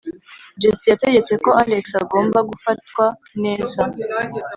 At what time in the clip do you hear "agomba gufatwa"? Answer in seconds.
2.03-3.05